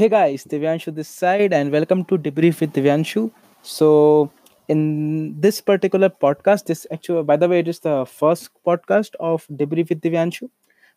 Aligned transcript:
Hey 0.00 0.08
guys, 0.08 0.44
Divyanshu 0.44 0.94
this 0.94 1.08
side, 1.08 1.52
and 1.52 1.70
welcome 1.70 2.06
to 2.06 2.16
Debrief 2.16 2.60
with 2.62 2.72
Divyanshu. 2.72 3.30
So, 3.60 4.30
in 4.66 5.38
this 5.38 5.60
particular 5.60 6.08
podcast, 6.08 6.64
this 6.64 6.86
actually, 6.90 7.22
by 7.24 7.36
the 7.36 7.46
way, 7.46 7.58
it 7.58 7.68
is 7.68 7.80
the 7.80 8.06
first 8.06 8.48
podcast 8.66 9.14
of 9.20 9.46
Debrief 9.48 9.90
with 9.90 10.00
Divyanshu. 10.00 10.48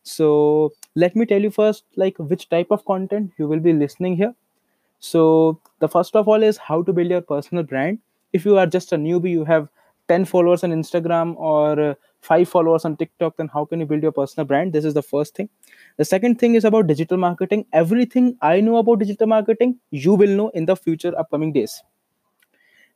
So, 0.04 0.72
let 0.94 1.14
me 1.16 1.26
tell 1.26 1.42
you 1.42 1.50
first, 1.50 1.84
like 1.96 2.16
which 2.16 2.48
type 2.48 2.68
of 2.70 2.86
content 2.86 3.32
you 3.36 3.46
will 3.46 3.60
be 3.60 3.74
listening 3.74 4.16
here. 4.16 4.34
So, 5.00 5.60
the 5.80 5.88
first 5.88 6.16
of 6.16 6.26
all 6.26 6.42
is 6.42 6.56
how 6.56 6.82
to 6.82 6.92
build 6.94 7.10
your 7.10 7.20
personal 7.20 7.64
brand. 7.64 7.98
If 8.32 8.46
you 8.46 8.56
are 8.56 8.66
just 8.66 8.94
a 8.94 8.96
newbie, 8.96 9.32
you 9.32 9.44
have 9.44 9.68
10 10.08 10.24
followers 10.24 10.64
on 10.64 10.70
Instagram 10.72 11.36
or 11.36 11.80
uh, 11.80 11.94
5 12.20 12.48
followers 12.48 12.84
on 12.84 12.96
TikTok, 12.96 13.36
then 13.36 13.48
how 13.48 13.64
can 13.64 13.80
you 13.80 13.86
build 13.86 14.02
your 14.02 14.12
personal 14.12 14.46
brand? 14.46 14.72
This 14.72 14.84
is 14.84 14.94
the 14.94 15.02
first 15.02 15.34
thing. 15.34 15.48
The 15.96 16.04
second 16.04 16.38
thing 16.38 16.54
is 16.54 16.64
about 16.64 16.86
digital 16.86 17.18
marketing. 17.18 17.66
Everything 17.72 18.36
I 18.42 18.60
know 18.60 18.76
about 18.76 19.00
digital 19.00 19.26
marketing, 19.26 19.78
you 19.90 20.14
will 20.14 20.36
know 20.36 20.48
in 20.50 20.66
the 20.66 20.76
future 20.76 21.16
upcoming 21.18 21.52
days. 21.52 21.82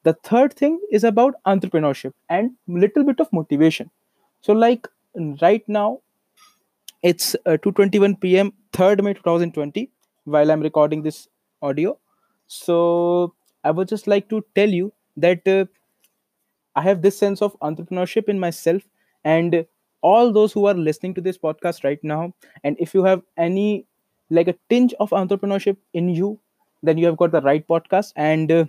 The 0.02 0.14
third 0.14 0.54
thing 0.54 0.80
is 0.90 1.04
about 1.04 1.34
entrepreneurship 1.46 2.12
and 2.28 2.56
little 2.66 3.04
bit 3.04 3.20
of 3.20 3.32
motivation. 3.32 3.90
So, 4.40 4.52
like 4.52 4.88
right 5.40 5.68
now, 5.68 6.00
it's 7.02 7.34
uh, 7.46 7.56
2:21 7.62 8.20
p.m. 8.20 8.52
3rd 8.72 9.02
May 9.02 9.14
2020 9.14 9.90
while 10.24 10.50
I'm 10.50 10.60
recording 10.60 11.02
this 11.02 11.28
audio. 11.62 11.98
So 12.46 13.34
I 13.64 13.70
would 13.70 13.88
just 13.88 14.06
like 14.06 14.28
to 14.30 14.44
tell 14.54 14.68
you 14.68 14.92
that 15.16 15.46
uh, 15.48 15.64
I 16.78 16.82
have 16.82 17.02
this 17.02 17.18
sense 17.18 17.42
of 17.42 17.56
entrepreneurship 17.60 18.28
in 18.28 18.38
myself 18.40 18.82
and 19.24 19.66
all 20.02 20.32
those 20.32 20.52
who 20.52 20.66
are 20.66 20.74
listening 20.74 21.14
to 21.14 21.20
this 21.20 21.38
podcast 21.38 21.84
right 21.84 22.02
now. 22.02 22.32
And 22.64 22.76
if 22.78 22.94
you 22.94 23.04
have 23.04 23.22
any 23.36 23.86
like 24.30 24.48
a 24.48 24.54
tinge 24.70 24.94
of 25.00 25.10
entrepreneurship 25.10 25.76
in 25.94 26.08
you 26.10 26.38
then 26.82 26.96
you 26.98 27.06
have 27.06 27.16
got 27.16 27.32
the 27.32 27.40
right 27.40 27.66
podcast. 27.66 28.12
And 28.16 28.52
uh, 28.52 28.64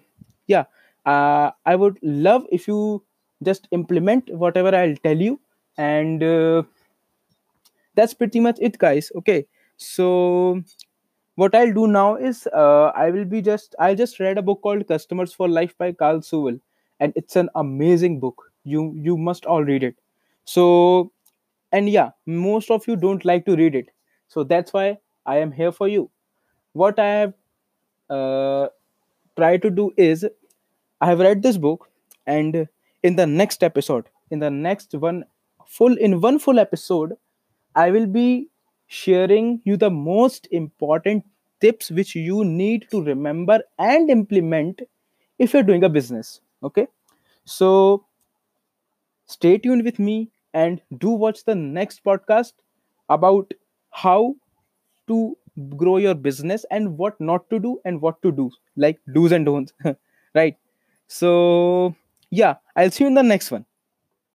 yeah 0.48 0.66
uh, 1.06 1.52
I 1.66 1.76
would 1.76 2.00
love 2.02 2.46
if 2.52 2.68
you 2.68 3.04
just 3.44 3.68
implement 3.72 4.30
whatever 4.34 4.76
I'll 4.76 4.96
tell 4.98 5.18
you. 5.18 5.40
And 5.78 6.24
uh, 6.24 6.64
that's 7.96 8.14
pretty 8.14 8.40
much 8.40 8.58
it 8.62 8.78
guys. 8.78 9.12
Okay. 9.16 9.46
So 9.78 10.62
what 11.36 11.56
i'll 11.56 11.74
do 11.74 11.88
now 11.88 12.16
is 12.16 12.48
uh, 12.54 12.92
i 12.96 13.10
will 13.12 13.26
be 13.26 13.42
just 13.42 13.76
I'll 13.80 13.96
just 13.96 14.20
read 14.20 14.38
a 14.38 14.42
book 14.44 14.62
called 14.64 14.88
customers 14.88 15.34
for 15.34 15.50
life 15.50 15.78
by 15.78 15.94
carl 15.94 16.22
sewell 16.22 16.60
and 17.00 17.14
it's 17.16 17.36
an 17.36 17.50
amazing 17.56 18.20
book. 18.20 18.52
You 18.64 18.94
you 18.96 19.18
must 19.18 19.46
all 19.46 19.64
read 19.64 19.84
it. 19.84 19.96
So 20.46 21.12
and 21.72 21.90
yeah 21.90 22.12
most 22.26 22.72
of 22.72 22.88
you 22.88 22.96
don't 22.96 23.26
like 23.26 23.46
to 23.46 23.56
read 23.56 23.76
it. 23.76 23.90
So 24.28 24.44
that's 24.44 24.74
why 24.74 24.98
i 25.26 25.38
am 25.38 25.52
here 25.52 25.72
for 25.72 25.88
you. 25.88 26.10
What 26.74 27.00
i 27.00 27.08
have 27.08 27.34
uh, 28.10 28.68
tried 29.38 29.62
to 29.64 29.70
do 29.70 29.92
is 29.98 30.26
i 31.02 31.08
have 31.10 31.20
read 31.26 31.42
this 31.44 31.58
book 31.66 31.90
and 32.36 32.68
in 33.10 33.16
the 33.20 33.26
next 33.28 33.64
episode 33.68 34.06
in 34.32 34.40
the 34.40 34.50
next 34.50 34.94
one 35.06 35.24
full 35.78 35.98
in 36.10 36.20
one 36.22 36.40
full 36.40 36.60
episode 36.60 37.18
I 37.82 37.92
will 37.92 38.08
be 38.08 38.50
sharing 38.88 39.62
you 39.66 39.78
the 39.78 39.90
most 39.92 40.48
important 40.52 41.24
tips 41.62 41.92
which 41.92 42.16
you 42.16 42.44
need 42.46 42.88
to 42.92 43.02
remember 43.04 43.62
and 43.80 44.10
implement 44.10 44.82
if 45.40 45.54
you're 45.54 45.64
doing 45.64 45.84
a 45.84 45.90
business. 45.90 46.42
Okay. 46.64 46.88
So 47.46 48.06
stay 49.26 49.58
tuned 49.58 49.84
with 49.84 50.00
me 50.00 50.30
and 50.54 50.82
do 50.98 51.10
watch 51.10 51.44
the 51.46 51.56
next 51.56 52.04
podcast 52.04 52.54
about 53.10 53.54
how 53.92 54.36
to 55.08 55.38
grow 55.78 55.98
your 55.98 56.16
business 56.16 56.66
and 56.72 56.98
what 56.98 57.20
not 57.22 57.50
to 57.52 57.60
do 57.60 57.80
and 57.86 58.02
what 58.02 58.22
to 58.24 58.32
do, 58.32 58.52
like 58.76 59.00
do's 59.14 59.32
and 59.32 59.46
don'ts. 59.46 59.74
right. 60.36 60.58
So, 61.08 61.96
yeah, 62.32 62.56
I'll 62.76 62.92
see 62.92 63.06
you 63.06 63.10
in 63.10 63.16
the 63.16 63.24
next 63.24 63.52
one. 63.52 63.66